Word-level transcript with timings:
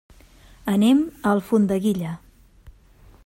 Anem 0.75 1.03
a 1.21 1.33
Alfondeguilla. 1.33 2.17